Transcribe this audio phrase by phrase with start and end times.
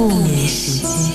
[0.00, 1.12] 不眠时间。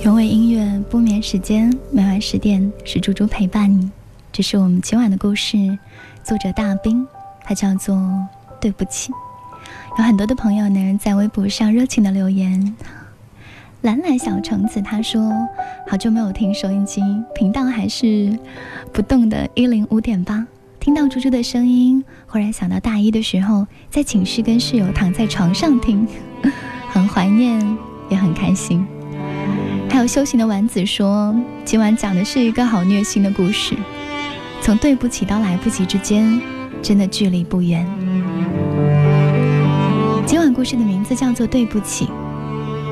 [0.00, 3.90] 原味音乐不眠时间，每晚十点是猪猪陪伴你。
[4.32, 5.78] 这是我们今晚的故事，
[6.22, 7.06] 作者大兵，
[7.42, 7.94] 他叫做
[8.58, 9.12] 对不起。
[9.98, 12.74] 有很多的朋友呢，在微博上热情的留言。
[13.82, 15.30] 懒懒小橙子他说
[15.86, 17.02] ：“好久没有听收音机，
[17.34, 18.38] 频道还是
[18.94, 20.46] 不动的，一零五点八。
[20.84, 26.06] 听到猪猪的声音，忽然想到大一的时候，在寝室跟室友躺在床上听，
[26.92, 27.58] 很怀念，
[28.10, 28.86] 也很开心。”
[29.88, 31.34] 还有修行的丸子说
[31.64, 33.74] ：“今晚讲的是一个好虐心的故事，
[34.60, 36.38] 从对不起到来不及之间，
[36.82, 37.86] 真的距离不远。”
[40.26, 42.04] 今晚故事的名字叫做《对不起》。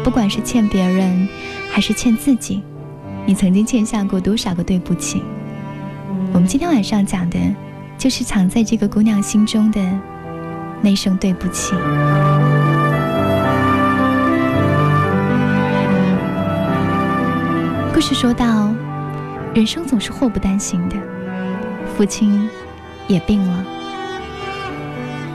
[0.03, 1.29] 不管是欠别人，
[1.71, 2.63] 还是欠自己，
[3.27, 5.23] 你曾经欠下过多少个对不起？
[6.33, 7.39] 我们今天晚上讲的，
[8.03, 9.81] 就是藏在这个姑娘心中的
[10.81, 11.73] 那声对不起。
[17.95, 18.75] 故事说到，
[19.55, 20.97] 人生总是祸不单行的，
[21.97, 22.51] 父亲
[23.07, 23.65] 也病了。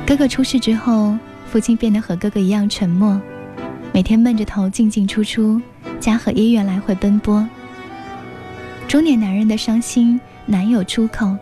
[0.05, 1.17] 哥哥出事之后，
[1.49, 3.17] 父亲变得和哥哥一样沉默。
[3.93, 5.61] 每天闷着头进进出出，
[6.01, 7.47] 家和医院来回奔波。
[8.89, 11.33] 中年男人的伤心难有出口，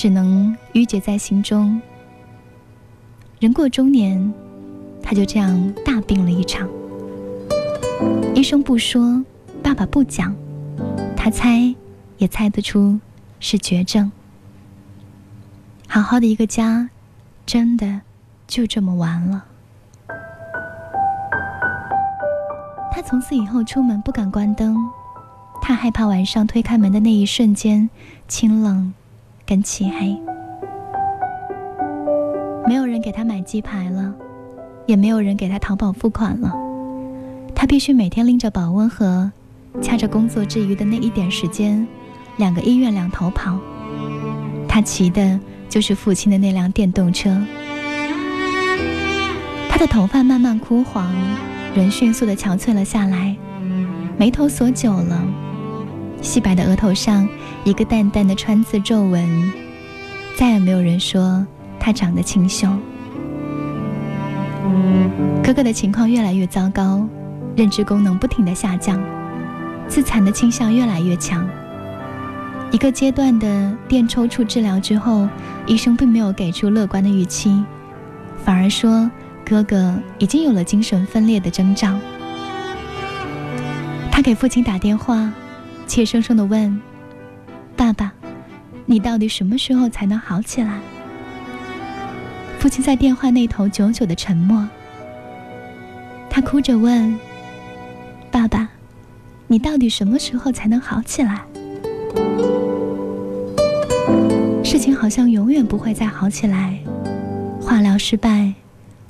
[0.00, 1.78] 只能郁结在心中。
[3.38, 4.32] 人过中年，
[5.02, 6.66] 他就这样大病了一场。
[8.34, 9.22] 医生不说，
[9.62, 10.34] 爸爸不讲，
[11.14, 11.74] 他猜
[12.16, 12.98] 也猜得出
[13.40, 14.10] 是绝症。
[15.86, 16.88] 好好的一个家，
[17.44, 18.00] 真的
[18.46, 19.44] 就这么完了。
[22.90, 24.78] 他从此以后出门不敢关灯，
[25.60, 27.90] 他害怕晚上推开门的那一瞬间
[28.26, 28.94] 清冷
[29.50, 30.16] 跟漆黑。
[32.68, 34.14] 没有人给他买鸡排了，
[34.86, 36.54] 也没有人给他淘宝付款了，
[37.52, 39.32] 他必须每天拎着保温盒，
[39.82, 41.84] 掐着工作之余的那一点时间，
[42.36, 43.58] 两个医院两头跑。
[44.68, 47.36] 他骑的就是父亲的那辆电动车。
[49.68, 51.12] 他的头发慢慢枯黄。
[51.74, 53.36] 人迅速的憔悴了下来，
[54.16, 55.20] 眉头锁久了，
[56.22, 57.28] 细白的额头上
[57.64, 59.52] 一个淡淡的川字皱纹，
[60.36, 61.46] 再也没有人说
[61.78, 62.68] 他长得清秀。
[65.42, 67.06] 哥哥的情况越来越糟糕，
[67.56, 69.00] 认知功能不停的下降，
[69.88, 71.46] 自残的倾向越来越强。
[72.70, 75.28] 一个阶段的电抽搐治疗之后，
[75.66, 77.64] 医生并没有给出乐观的预期，
[78.44, 79.10] 反而说。
[79.42, 81.98] 哥哥已经有了精神分裂的征兆，
[84.12, 85.28] 他给父亲打电话，
[85.90, 86.80] 怯生生的问
[87.76, 88.12] ：“爸爸，
[88.86, 90.78] 你到底什么时候才能好起来？”
[92.60, 94.68] 父亲在电话那头久久的沉默，
[96.30, 97.18] 他哭着问
[98.30, 98.68] ：“爸爸，
[99.48, 101.42] 你到底什么时候才能好起来？”
[104.62, 106.78] 事情好像永远不会再好起来，
[107.60, 108.52] 化疗失败。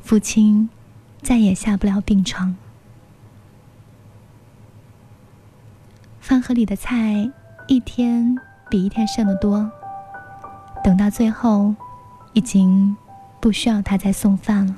[0.03, 0.71] 父亲
[1.21, 2.57] 再也下不了病床，
[6.31, 7.29] 饭盒里的菜
[7.67, 8.39] 一天
[8.71, 9.69] 比一天剩的多。
[10.85, 11.75] 等到最后，
[12.35, 12.97] 已经
[13.41, 14.77] 不需要他再送饭了。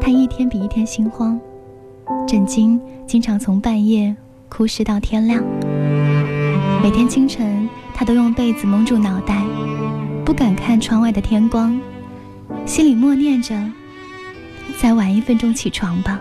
[0.00, 1.38] 他一天比一天心慌，
[2.26, 2.76] 枕巾
[3.06, 4.16] 经常从半夜
[4.48, 5.44] 哭湿到天亮。
[6.82, 7.68] 每天清晨。
[7.94, 9.44] 他都用被子蒙住脑袋，
[10.24, 11.80] 不敢看窗外的天光，
[12.66, 13.54] 心里默念着
[14.78, 16.18] ：“再晚一分钟起床吧，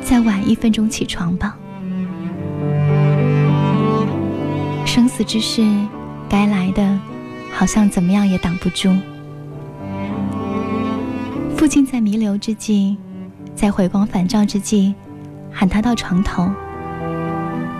[0.00, 1.56] 再晚一分钟起床吧。”
[4.84, 5.62] 生死之事，
[6.28, 6.98] 该来的，
[7.52, 8.94] 好像怎么样也挡不住。
[11.56, 12.96] 父亲在弥留之际，
[13.54, 14.94] 在回光返照之际，
[15.52, 16.50] 喊他到床头，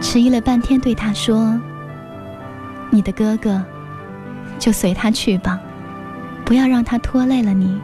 [0.00, 1.60] 迟疑了半天，对他说。
[2.90, 3.62] 你的哥哥，
[4.58, 5.58] 就随他去吧，
[6.44, 7.78] 不要让他拖累了你。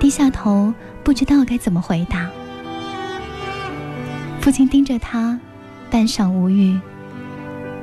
[0.00, 0.72] 低下头，
[1.04, 2.28] 不知道该怎么回答。
[4.40, 5.38] 父亲盯着他，
[5.90, 6.80] 半晌无语。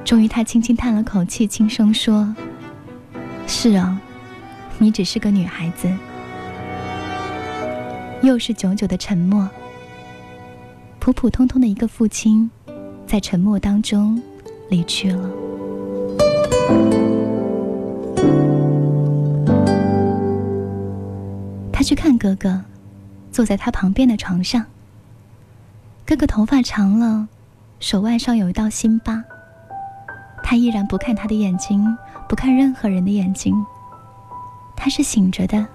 [0.04, 2.36] 终于，他轻轻叹了口气，轻声说
[3.46, 4.02] ：“是啊，
[4.80, 5.88] 你只是个女孩子。”
[8.24, 9.48] 又是久久的沉默。
[11.00, 12.50] 普普通通的一个父亲，
[13.06, 14.22] 在沉默当中。
[14.70, 15.47] 离去了。
[21.88, 22.62] 去看哥哥，
[23.32, 24.66] 坐在他旁边的床上。
[26.06, 27.30] 哥哥头发长了，
[27.80, 29.24] 手腕上有一道新疤，
[30.44, 31.98] 他依然不看他的眼睛，
[32.28, 33.56] 不看任何人的眼睛。
[34.76, 35.66] 他是醒着的，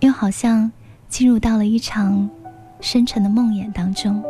[0.00, 0.72] 又好像
[1.10, 2.26] 进入到了一场
[2.80, 4.24] 深沉的梦魇当中。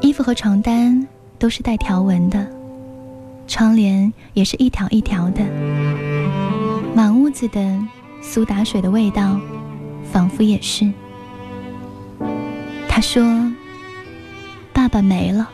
[0.00, 1.04] 衣服和床单
[1.40, 2.46] 都是带条纹的，
[3.48, 5.42] 窗帘也是一条一条的。
[6.94, 7.60] 满屋子的
[8.20, 9.38] 苏打水的味道，
[10.12, 10.90] 仿佛也是。
[12.88, 13.22] 他说
[14.72, 15.48] ：“爸爸没了。”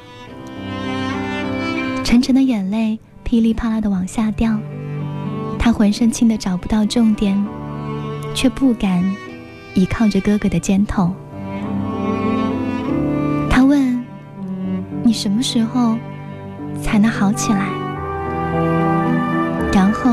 [2.02, 4.58] 沉沉的眼泪噼里啪啦的往下掉，
[5.58, 7.42] 他浑身轻的找不到重点，
[8.34, 9.04] 却不敢
[9.74, 11.12] 倚靠着哥哥的肩头。
[13.50, 14.04] 他问
[15.02, 15.96] ：“你什么时候
[16.82, 17.68] 才能好起来？”
[19.72, 20.10] 然后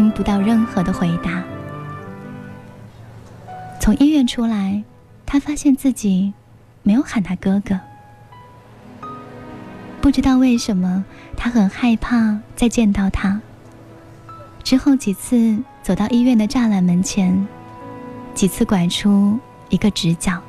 [0.00, 1.44] 听不到任何的回答。
[3.78, 4.82] 从医院出来，
[5.26, 6.32] 他发现自己
[6.82, 7.78] 没有喊他哥哥。
[10.00, 11.04] 不知道为什么，
[11.36, 13.42] 他很害怕再见到他。
[14.64, 17.46] 之后几次走到医院的栅栏门前，
[18.32, 19.38] 几次拐出
[19.68, 20.40] 一个直角。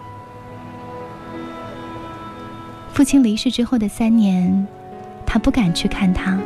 [2.93, 4.65] 父亲离世之后的三年，
[5.25, 6.39] 他不敢去看他，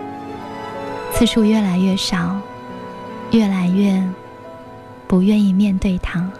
[1.13, 2.35] 次数越来越少，
[3.35, 4.01] 越来越
[5.07, 6.31] 不愿意面对他。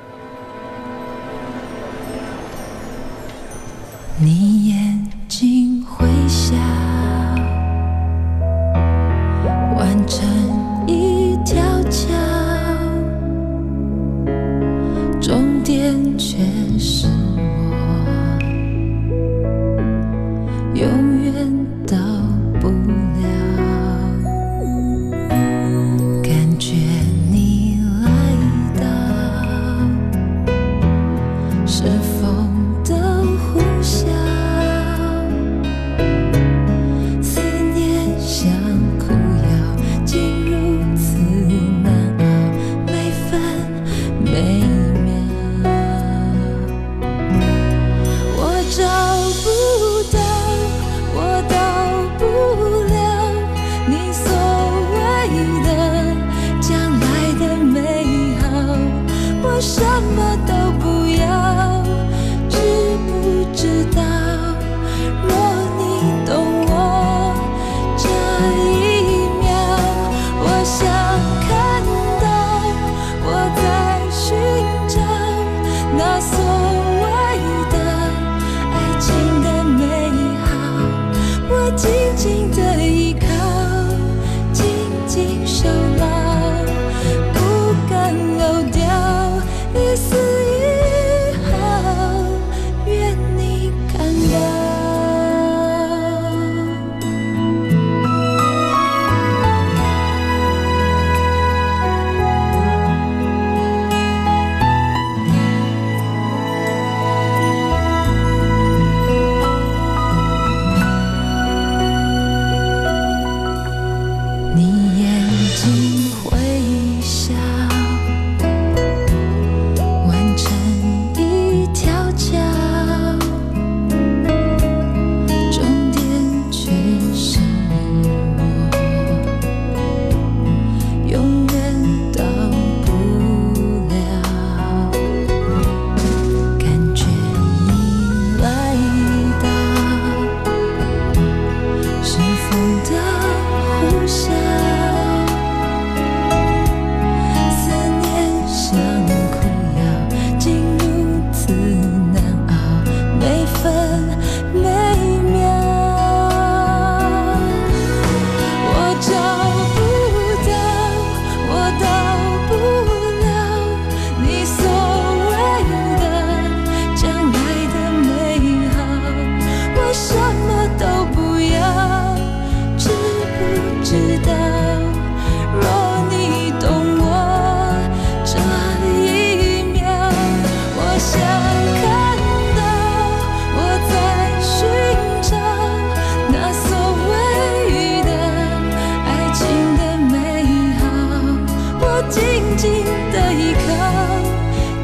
[192.58, 193.70] 紧紧的依靠，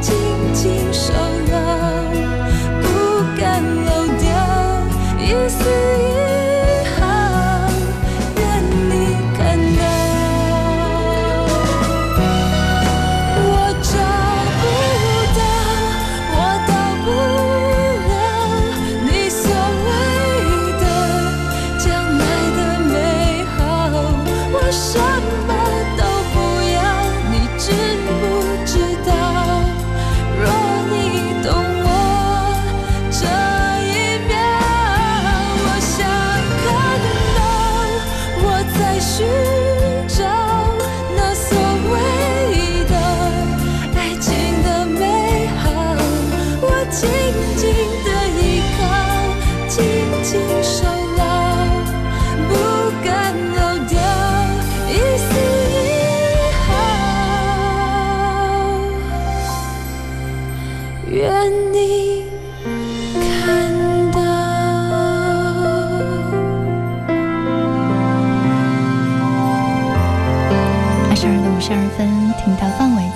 [0.01, 0.13] 紧
[0.53, 1.13] 紧守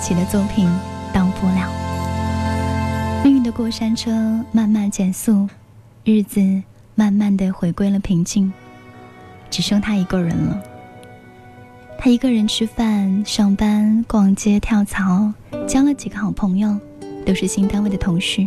[0.06, 0.68] 到范玮琪的作品
[1.12, 1.68] 《到不了》。
[3.24, 4.10] 命运的过山车
[4.52, 5.48] 慢慢减速，
[6.04, 6.40] 日子
[6.94, 8.52] 慢慢的回归了平静，
[9.50, 10.62] 只剩他一个人了。
[11.98, 15.32] 他一个人吃饭、上班、逛街、跳槽，
[15.66, 16.78] 交了几个好朋友，
[17.24, 18.46] 都是新单位的同事。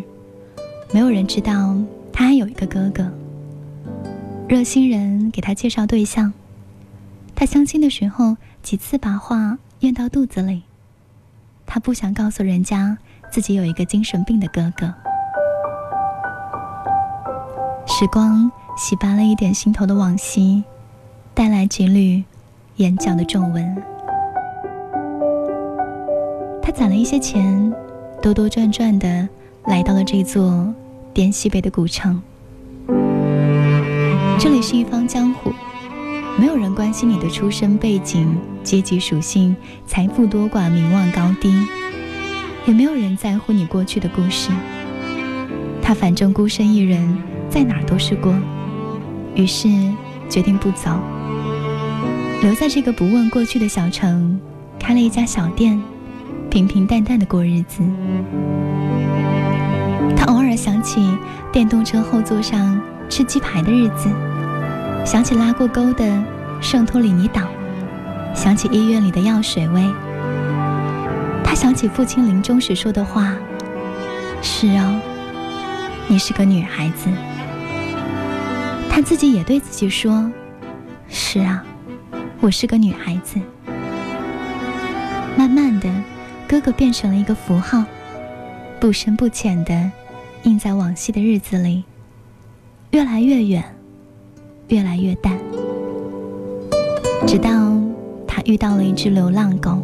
[0.94, 1.76] 没有人知道
[2.14, 3.12] 他还有一个哥哥。
[4.48, 6.32] 热心人给他介绍对象，
[7.36, 10.64] 他相亲的时候几次把话咽到肚子里。
[11.72, 12.98] 他不想告诉人家
[13.32, 14.92] 自己有一个精神病的哥哥。
[17.86, 20.64] 时光洗白了一点心头的往昔，
[21.36, 22.24] 带来几缕。
[22.78, 23.76] 眼角的皱纹。
[26.62, 27.74] 他攒了一些钱，
[28.22, 29.28] 兜兜转转的
[29.66, 30.74] 来到了这座
[31.14, 32.22] 滇西北的古城。
[34.40, 35.52] 这里是一方江湖，
[36.38, 39.56] 没有人关心你的出身背景、阶级属性、
[39.86, 41.54] 财富多寡、名望高低，
[42.66, 44.52] 也没有人在乎你过去的故事。
[45.82, 47.18] 他反正孤身一人，
[47.50, 48.34] 在哪儿都是过，
[49.36, 49.68] 于是
[50.30, 50.92] 决定不走。
[52.42, 54.40] 留在这个不问过去的小城，
[54.80, 55.82] 开了一家小店，
[56.50, 57.82] 平平淡淡的过日子。
[60.16, 61.06] 他偶尔想起
[61.52, 64.10] 电动车后座上吃鸡排的日子，
[65.06, 66.24] 想起拉过钩的
[66.62, 67.42] 圣托里尼岛，
[68.36, 69.84] 想起医院里的药水味。
[71.44, 73.34] 他想起父亲临终时说的话
[74.42, 75.00] ：“是哦，
[76.08, 77.10] 你是个女孩子。”
[78.90, 80.32] 他自己也对自己说
[81.10, 81.64] ：“是啊。”
[82.42, 83.38] 我是个女孩子。
[85.36, 85.90] 慢慢的，
[86.48, 87.84] 哥哥变成了一个符号，
[88.80, 89.92] 不深不浅的
[90.44, 91.84] 印在往昔的日子里，
[92.92, 93.64] 越来越远，
[94.70, 95.38] 越来越淡，
[97.28, 97.50] 直到
[98.28, 99.80] 他遇到了一只流浪狗。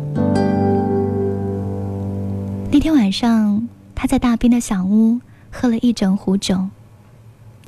[2.71, 5.19] 那天晚上，他在大兵的小屋
[5.51, 6.67] 喝了一整壶酒，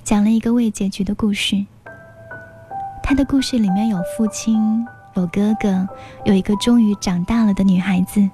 [0.04, 1.66] 讲了一个未结局的故事。
[3.02, 5.88] 他的故事里面有父亲，有哥哥，
[6.26, 8.30] 有一个终于长大了的女孩子，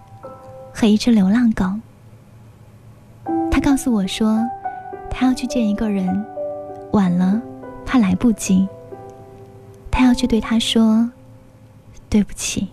[0.73, 1.65] 和一只流浪狗。
[3.49, 4.41] 他告诉我说，
[5.09, 6.25] 他要去见一个人，
[6.91, 7.41] 晚了
[7.93, 8.67] 他来不及。
[9.91, 11.11] 他要去对他说，
[12.09, 12.67] 对不起。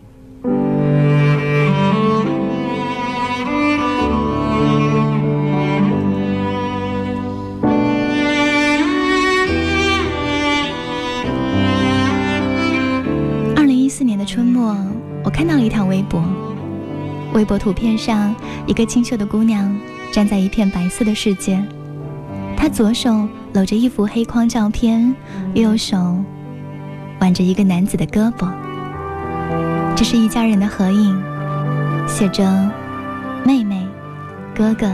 [13.54, 14.74] 二零一四年的春末，
[15.22, 16.24] 我看到了一条微博。
[17.34, 18.34] 微博图片上，
[18.66, 19.78] 一个清秀的姑娘
[20.10, 21.62] 站在一片白色的世界，
[22.56, 25.14] 她左手搂着一幅黑框照片，
[25.54, 26.16] 右手
[27.20, 28.48] 挽着一个男子的胳膊。
[29.96, 31.20] 这是一家人的合影，
[32.06, 32.70] 写着
[33.44, 33.86] “妹妹、
[34.54, 34.90] 哥哥、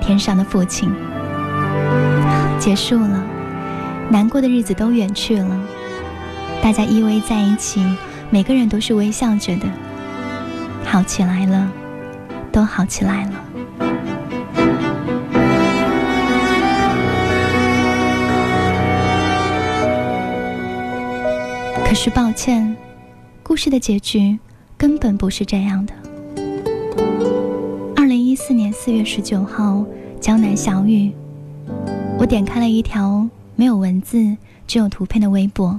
[0.00, 0.92] 天上的父亲”。
[2.58, 3.22] 结束了，
[4.10, 5.60] 难过的日子都远去了，
[6.62, 7.84] 大家依偎在一起。
[8.28, 9.66] 每个人都是微笑着的，
[10.84, 11.70] 好起来了，
[12.50, 13.32] 都好起来了。
[21.92, 22.74] 可是抱歉，
[23.42, 24.38] 故事的结局
[24.78, 25.92] 根本不是这样的。
[27.94, 29.84] 二零一四年四月十九号，
[30.18, 31.12] 江南小雨，
[32.18, 35.78] 我点开了一条没有文字、只有图片的微博，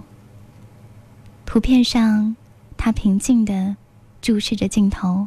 [1.47, 2.35] 图片上。
[2.77, 3.75] 他平静地
[4.21, 5.25] 注视着镜头，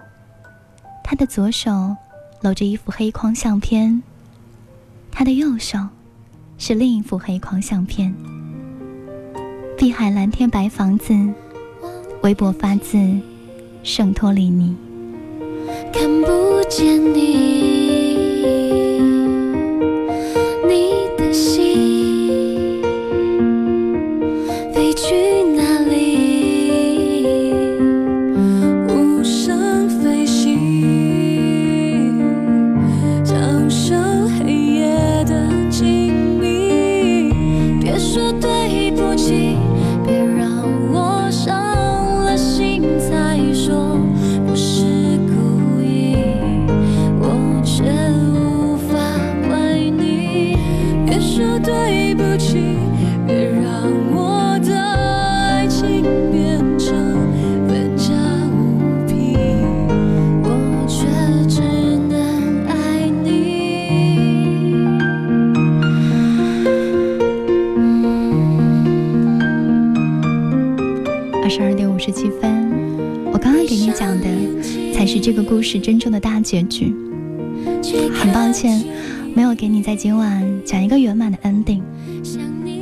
[1.02, 1.96] 他的左手
[2.42, 4.04] 搂着一幅黑框相片，
[5.10, 5.80] 他的右手
[6.58, 8.14] 是另一幅黑框相片。
[9.76, 11.14] 碧海蓝天白房子，
[12.22, 12.98] 微博发自
[13.82, 14.74] 圣托里尼。
[15.92, 17.75] 看不见你。
[73.66, 74.26] 给你讲的
[74.94, 76.94] 才是这个故事真正的大结局。
[78.14, 78.84] 很抱歉，
[79.34, 81.80] 没有给你在今晚讲一个圆满的 ending，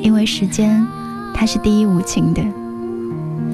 [0.03, 0.87] 因为时间
[1.35, 2.43] 它是第一无情的，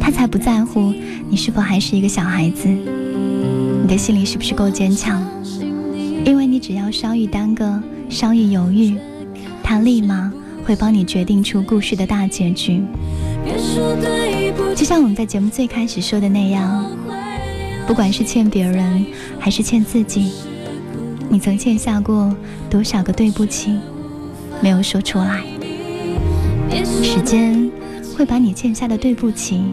[0.01, 0.93] 它才不在乎
[1.29, 5.23] 你是否还是一个小孩子，你的心里是不是够坚强？
[6.25, 8.97] 因为你只要稍一耽搁，稍一犹豫，
[9.63, 10.33] 它立马
[10.65, 12.83] 会帮你决定出故事的大结局。
[14.77, 16.85] 就像我们在节目最开始说的那样，
[17.91, 19.05] 不管是欠别人
[19.41, 20.31] 还是欠自己，
[21.29, 22.33] 你曾欠下过
[22.71, 23.77] 多少个对不起，
[24.61, 25.43] 没有说出来。
[27.03, 27.69] 时间
[28.17, 29.73] 会把你欠下的对不起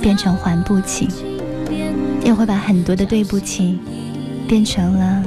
[0.00, 1.06] 变成还不起，
[2.24, 3.78] 也会把很多的对不起
[4.48, 5.22] 变成了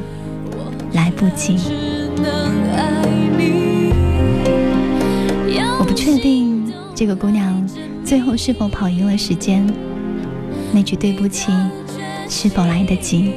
[0.91, 1.57] 来不及。
[5.79, 7.65] 我不确定这个姑娘。
[8.03, 9.65] 最后是否跑赢了时间？
[10.73, 11.49] 那句对不起
[12.29, 13.33] 是否来得及？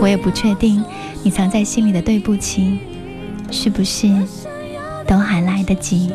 [0.00, 0.82] 我也不确定，
[1.22, 2.78] 你藏在心里的对不起，
[3.50, 4.08] 是不是
[5.06, 6.10] 都还来得及？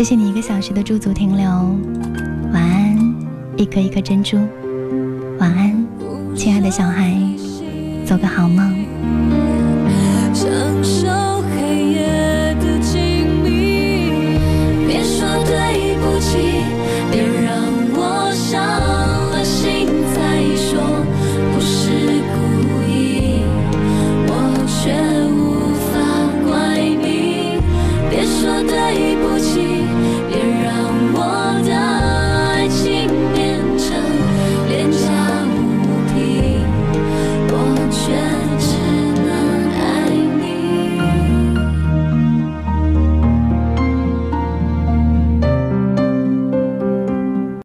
[0.00, 1.46] 谢谢你一个小时的驻足停留。
[2.54, 3.14] 晚安，
[3.58, 4.38] 一颗一颗珍珠。
[5.38, 5.86] 晚安，
[6.34, 7.14] 亲爱的小孩，
[8.06, 8.79] 做个好梦。